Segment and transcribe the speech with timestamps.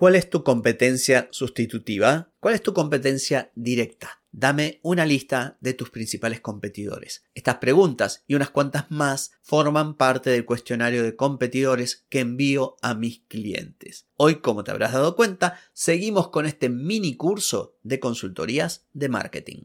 [0.00, 2.32] ¿Cuál es tu competencia sustitutiva?
[2.40, 4.22] ¿Cuál es tu competencia directa?
[4.32, 7.22] Dame una lista de tus principales competidores.
[7.34, 12.94] Estas preguntas y unas cuantas más forman parte del cuestionario de competidores que envío a
[12.94, 14.06] mis clientes.
[14.16, 19.64] Hoy, como te habrás dado cuenta, seguimos con este mini curso de consultorías de marketing.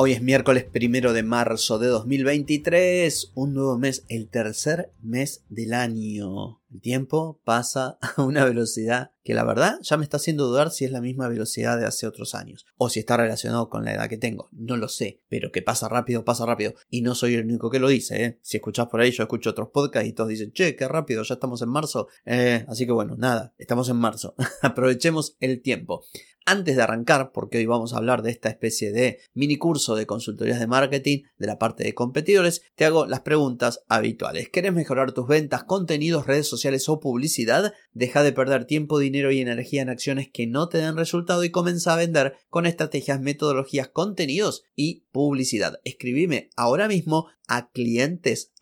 [0.00, 5.74] Hoy es miércoles primero de marzo de 2023, un nuevo mes, el tercer mes del
[5.74, 6.60] año.
[6.70, 10.84] El tiempo pasa a una velocidad que la verdad ya me está haciendo dudar si
[10.84, 14.08] es la misma velocidad de hace otros años o si está relacionado con la edad
[14.08, 14.48] que tengo.
[14.52, 16.74] No lo sé, pero que pasa rápido, pasa rápido.
[16.88, 18.38] Y no soy el único que lo dice, ¿eh?
[18.42, 21.34] Si escuchás por ahí, yo escucho otros podcasts y todos dicen, che, qué rápido, ya
[21.34, 22.08] estamos en marzo.
[22.24, 24.34] Eh, así que bueno, nada, estamos en marzo.
[24.62, 26.04] Aprovechemos el tiempo.
[26.46, 30.06] Antes de arrancar, porque hoy vamos a hablar de esta especie de mini curso de
[30.06, 34.48] consultorías de marketing de la parte de competidores, te hago las preguntas habituales.
[34.48, 36.57] ¿Querés mejorar tus ventas, contenidos, redes sociales
[36.88, 37.74] o publicidad?
[37.92, 41.50] Deja de perder tiempo, dinero y energía en acciones que no te den resultado y
[41.50, 45.80] comienza a vender con estrategias, metodologías, contenidos y publicidad.
[45.82, 48.52] Escribime ahora mismo a clientes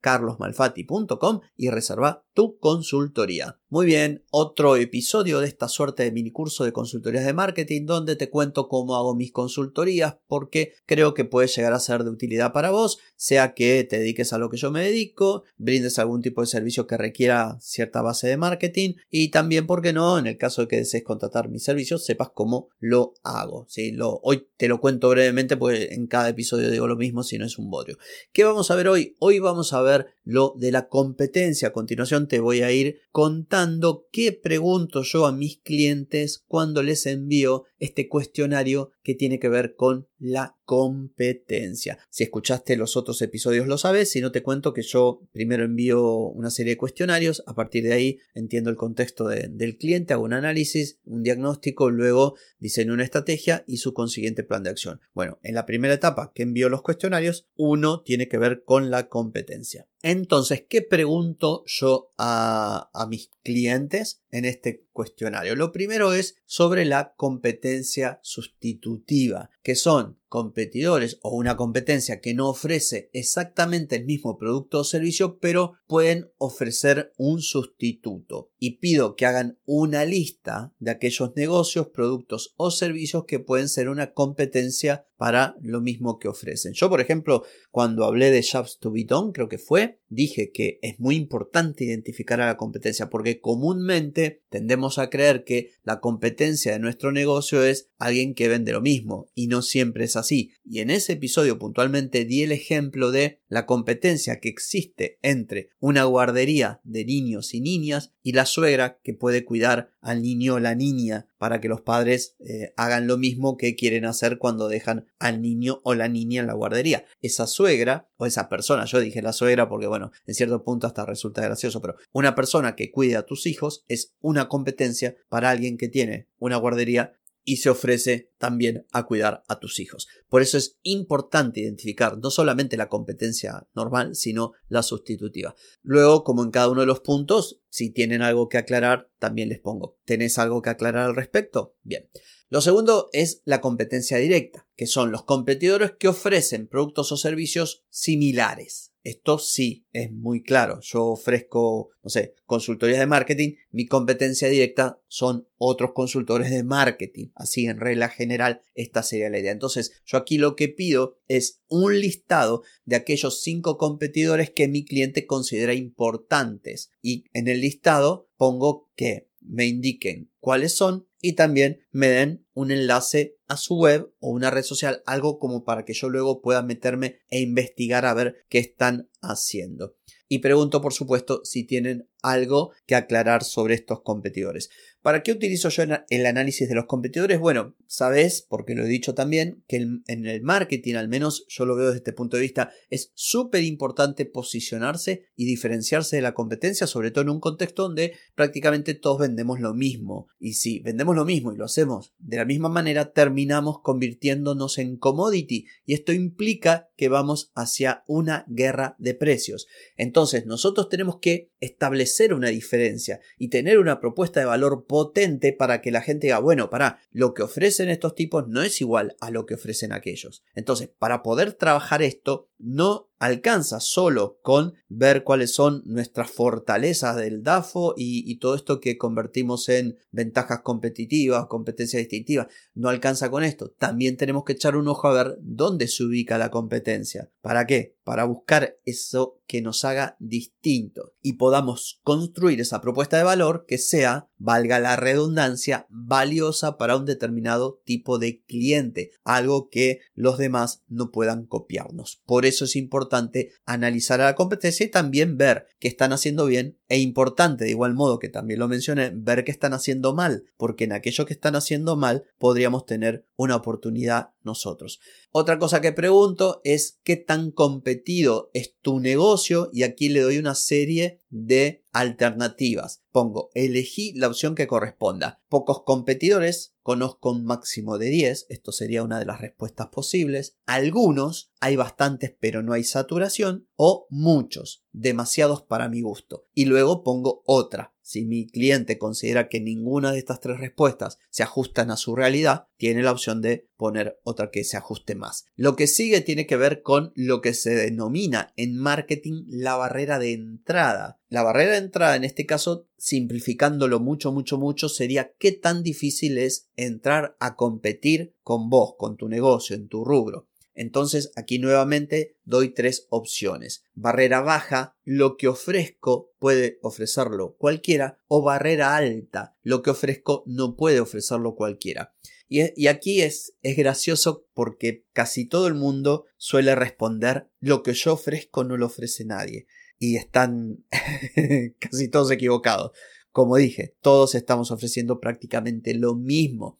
[0.00, 3.58] carlosmalfati.com y reserva tu consultoría.
[3.68, 8.16] Muy bien, otro episodio de esta suerte de mini curso de consultorías de marketing donde
[8.16, 12.52] te cuento cómo hago mis consultorías porque creo que puede llegar a ser de utilidad
[12.52, 16.40] para vos, sea que te dediques a lo que yo me dedico, brindes algún tipo
[16.40, 20.62] de servicio que requiera cierta base de marketing y también, porque no, en el caso
[20.62, 23.66] de que desees contratar mis servicios, sepas cómo lo hago.
[23.68, 23.92] ¿sí?
[23.92, 27.46] Lo, hoy te lo cuento brevemente porque en cada episodio digo lo mismo si no
[27.46, 27.98] es un bodrio.
[28.32, 29.16] ¿Qué vamos a ver hoy?
[29.18, 31.68] Hoy vamos a ver lo de la competencia.
[31.68, 37.06] A continuación te voy a ir contando qué pregunto yo a mis clientes cuando les
[37.06, 41.98] envío este cuestionario que tiene que ver con la competencia.
[42.08, 46.00] Si escuchaste los otros episodios lo sabes, si no te cuento que yo primero envío
[46.28, 50.32] una serie de cuestionarios, a partir de ahí entiendo el contexto del cliente, hago un
[50.32, 55.00] análisis, un diagnóstico, luego diseño una estrategia y su consiguiente plan de acción.
[55.12, 59.08] Bueno, en la primera etapa que envío los cuestionarios, uno tiene que ver con la
[59.08, 59.88] competencia.
[60.02, 65.54] Entonces, ¿qué pregunto yo a, mis clientes en este cuestionario?
[65.54, 72.48] Lo primero es sobre la competencia sustitutiva, que son competidores o una competencia que no
[72.48, 78.50] ofrece exactamente el mismo producto o servicio, pero pueden ofrecer un sustituto.
[78.58, 83.90] Y pido que hagan una lista de aquellos negocios, productos o servicios que pueden ser
[83.90, 86.72] una competencia para lo mismo que ofrecen.
[86.72, 90.80] Yo, por ejemplo, cuando hablé de Jobs to be done, creo que fue, dije que
[90.82, 96.72] es muy importante identificar a la competencia porque comúnmente tendemos a creer que la competencia
[96.72, 100.21] de nuestro negocio es alguien que vende lo mismo y no siempre es así.
[100.30, 106.04] Y en ese episodio puntualmente di el ejemplo de la competencia que existe entre una
[106.04, 110.74] guardería de niños y niñas y la suegra que puede cuidar al niño o la
[110.74, 115.42] niña para que los padres eh, hagan lo mismo que quieren hacer cuando dejan al
[115.42, 117.04] niño o la niña en la guardería.
[117.20, 121.04] Esa suegra o esa persona, yo dije la suegra porque bueno, en cierto punto hasta
[121.04, 125.76] resulta gracioso, pero una persona que cuida a tus hijos es una competencia para alguien
[125.78, 127.12] que tiene una guardería
[127.44, 130.08] y se ofrece también a cuidar a tus hijos.
[130.28, 135.54] Por eso es importante identificar no solamente la competencia normal, sino la sustitutiva.
[135.82, 139.60] Luego, como en cada uno de los puntos, si tienen algo que aclarar, también les
[139.60, 139.98] pongo.
[140.04, 141.76] ¿Tenés algo que aclarar al respecto?
[141.82, 142.08] Bien.
[142.52, 147.86] Lo segundo es la competencia directa, que son los competidores que ofrecen productos o servicios
[147.88, 148.92] similares.
[149.04, 150.78] Esto sí es muy claro.
[150.82, 153.54] Yo ofrezco, no sé, consultorías de marketing.
[153.70, 157.28] Mi competencia directa son otros consultores de marketing.
[157.34, 159.52] Así, en regla general, esta sería la idea.
[159.52, 164.84] Entonces, yo aquí lo que pido es un listado de aquellos cinco competidores que mi
[164.84, 166.90] cliente considera importantes.
[167.00, 172.70] Y en el listado pongo que me indiquen cuáles son y también me den un
[172.70, 176.62] enlace a su web o una red social, algo como para que yo luego pueda
[176.62, 179.96] meterme e investigar a ver qué están haciendo.
[180.28, 184.70] Y pregunto, por supuesto, si tienen algo que aclarar sobre estos competidores.
[185.02, 187.40] ¿Para qué utilizo yo el análisis de los competidores?
[187.40, 191.74] Bueno, sabes, porque lo he dicho también, que en el marketing, al menos yo lo
[191.74, 196.86] veo desde este punto de vista, es súper importante posicionarse y diferenciarse de la competencia,
[196.86, 200.28] sobre todo en un contexto donde prácticamente todos vendemos lo mismo.
[200.38, 204.96] Y si vendemos lo mismo y lo hacemos de la misma manera, terminamos convirtiéndonos en
[204.96, 205.66] commodity.
[205.84, 209.66] Y esto implica que vamos hacia una guerra de precios.
[209.96, 215.80] Entonces, nosotros tenemos que establecer una diferencia y tener una propuesta de valor potente para
[215.80, 219.30] que la gente diga, bueno, para, lo que ofrecen estos tipos no es igual a
[219.30, 220.44] lo que ofrecen aquellos.
[220.54, 227.42] Entonces, para poder trabajar esto, no alcanza solo con ver cuáles son nuestras fortalezas del
[227.42, 232.48] DAFO y, todo esto que convertimos en ventajas competitivas, competencia distintiva.
[232.74, 233.70] No alcanza con esto.
[233.78, 237.30] También tenemos que echar un ojo a ver dónde se ubica la competencia.
[237.40, 237.96] ¿Para qué?
[238.04, 243.76] Para buscar eso que nos haga distinto y podamos construir esa propuesta de valor que
[243.76, 250.82] sea, valga la redundancia, valiosa para un determinado tipo de cliente, algo que los demás
[250.88, 252.22] no puedan copiarnos.
[252.24, 256.78] Por eso es importante analizar a la competencia y también ver qué están haciendo bien
[256.88, 260.84] e importante, de igual modo que también lo mencioné, ver qué están haciendo mal, porque
[260.84, 265.00] en aquello que están haciendo mal podríamos tener una oportunidad nosotros.
[265.30, 267.50] Otra cosa que pregunto es qué tan
[267.92, 273.02] competido es tu negocio y aquí le doy una serie de alternativas.
[273.12, 275.42] Pongo, elegí la opción que corresponda.
[275.50, 280.56] Pocos competidores, conozco un máximo de 10, esto sería una de las respuestas posibles.
[280.64, 283.68] Algunos, hay bastantes pero no hay saturación.
[283.76, 286.46] O muchos, demasiados para mi gusto.
[286.54, 287.91] Y luego pongo otra.
[288.02, 292.66] Si mi cliente considera que ninguna de estas tres respuestas se ajustan a su realidad,
[292.76, 295.46] tiene la opción de poner otra que se ajuste más.
[295.54, 300.18] Lo que sigue tiene que ver con lo que se denomina en marketing la barrera
[300.18, 301.20] de entrada.
[301.28, 306.38] La barrera de entrada en este caso, simplificándolo mucho, mucho, mucho, sería qué tan difícil
[306.38, 310.48] es entrar a competir con vos, con tu negocio, en tu rubro.
[310.74, 313.84] Entonces aquí nuevamente doy tres opciones.
[313.94, 320.76] Barrera baja, lo que ofrezco puede ofrecerlo cualquiera, o barrera alta, lo que ofrezco no
[320.76, 322.14] puede ofrecerlo cualquiera.
[322.48, 328.12] Y, aquí es, es gracioso porque casi todo el mundo suele responder lo que yo
[328.12, 329.66] ofrezco no lo ofrece nadie.
[329.98, 330.84] Y están
[331.78, 332.90] casi todos equivocados.
[333.30, 336.78] Como dije, todos estamos ofreciendo prácticamente lo mismo.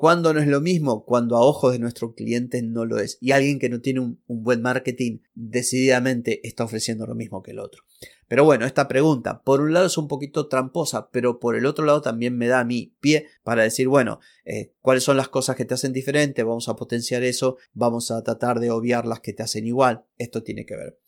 [0.00, 1.04] ¿Cuándo no es lo mismo?
[1.04, 3.18] Cuando a ojos de nuestro cliente no lo es.
[3.20, 7.58] Y alguien que no tiene un, buen marketing decididamente está ofreciendo lo mismo que el
[7.58, 7.82] otro.
[8.26, 11.84] Pero bueno, esta pregunta, por un lado es un poquito tramposa, pero por el otro
[11.84, 15.54] lado también me da a mí pie para decir, bueno, eh, cuáles son las cosas
[15.54, 19.34] que te hacen diferente, vamos a potenciar eso, vamos a tratar de obviar las que
[19.34, 20.98] te hacen igual, esto tiene que ver.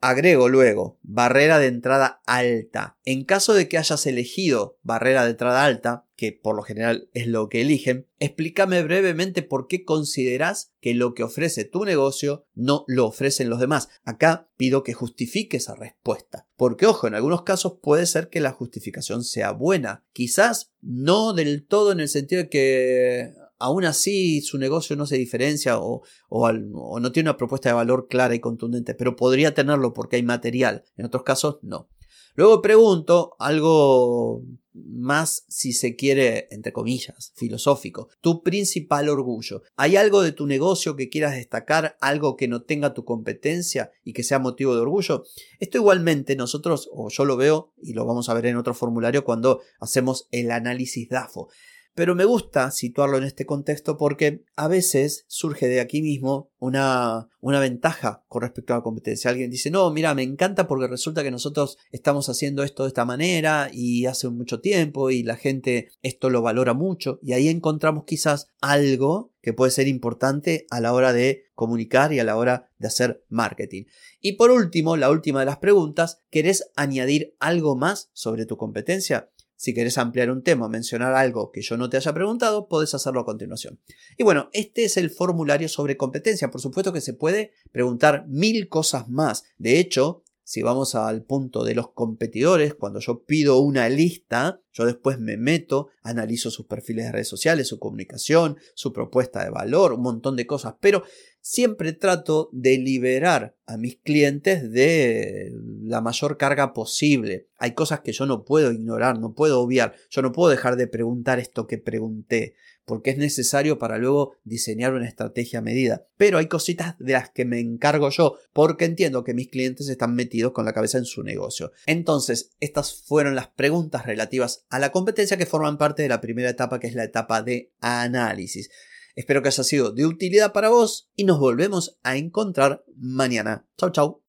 [0.00, 2.98] Agrego luego barrera de entrada alta.
[3.04, 7.26] En caso de que hayas elegido barrera de entrada alta, que por lo general es
[7.26, 12.84] lo que eligen, explícame brevemente por qué consideras que lo que ofrece tu negocio no
[12.88, 13.88] lo ofrecen los demás.
[14.04, 16.46] Acá pido que justifique esa respuesta.
[16.56, 20.04] Porque ojo, en algunos casos puede ser que la justificación sea buena.
[20.12, 25.16] Quizás no del todo en el sentido de que aún así su negocio no se
[25.16, 30.16] diferencia o, no tiene una propuesta de valor clara y contundente, pero podría tenerlo porque
[30.16, 30.84] hay material.
[30.96, 31.88] En otros casos, no.
[32.34, 34.44] Luego pregunto algo
[34.74, 38.08] más, si se quiere, entre comillas, filosófico.
[38.20, 39.62] Tu principal orgullo.
[39.76, 44.12] ¿Hay algo de tu negocio que quieras destacar, algo que no tenga tu competencia y
[44.12, 45.24] que sea motivo de orgullo?
[45.60, 49.24] Esto igualmente nosotros, o yo lo veo, y lo vamos a ver en otro formulario
[49.24, 51.48] cuando hacemos el análisis DAFO.
[51.96, 57.30] Pero me gusta situarlo en este contexto porque a veces surge de aquí mismo una,
[57.40, 59.30] una ventaja con respecto a la competencia.
[59.30, 63.06] Alguien dice, no, mira, me encanta porque resulta que nosotros estamos haciendo esto de esta
[63.06, 68.04] manera y hace mucho tiempo y la gente esto lo valora mucho y ahí encontramos
[68.04, 72.68] quizás algo que puede ser importante a la hora de comunicar y a la hora
[72.76, 73.84] de hacer marketing.
[74.20, 79.30] Y por último, la última de las preguntas, ¿querés añadir algo más sobre tu competencia?
[79.56, 82.94] Si querés ampliar un tema o mencionar algo que yo no te haya preguntado, podés
[82.94, 83.80] hacerlo a continuación.
[84.18, 86.50] Y bueno, este es el formulario sobre competencia.
[86.50, 89.44] Por supuesto que se puede preguntar mil cosas más.
[89.58, 94.84] De hecho, si vamos al punto de los competidores, cuando yo pido una lista, yo
[94.84, 99.94] después me meto, analizo sus perfiles de redes sociales, su comunicación, su propuesta de valor,
[99.94, 101.02] un montón de cosas, pero
[101.48, 105.52] siempre trato de liberar a mis clientes de
[105.84, 107.46] la mayor carga posible.
[107.56, 110.88] Hay cosas que yo no puedo ignorar, no puedo obviar, yo no puedo dejar de
[110.88, 116.08] preguntar esto que pregunté, porque es necesario para luego diseñar una estrategia a medida.
[116.16, 120.16] Pero hay cositas de las que me encargo yo, porque entiendo que mis clientes están
[120.16, 121.70] metidos con la cabeza en su negocio.
[121.86, 126.50] Entonces, estas fueron las preguntas relativas a la competencia que forman parte de la primera
[126.50, 128.68] etapa, que es la etapa de análisis.
[129.16, 133.66] Espero que haya sido de utilidad para vos y nos volvemos a encontrar mañana.
[133.78, 134.22] Chau, chau.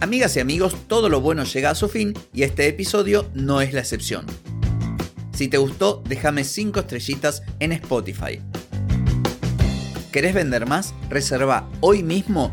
[0.00, 3.72] Amigas y amigos, todo lo bueno llega a su fin y este episodio no es
[3.72, 4.26] la excepción.
[5.32, 8.42] Si te gustó, déjame 5 estrellitas en Spotify.
[10.12, 10.92] ¿Querés vender más?
[11.08, 12.52] Reserva hoy mismo